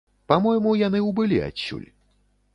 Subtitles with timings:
[0.31, 1.87] Па-мойму, яны ўбылі адсюль.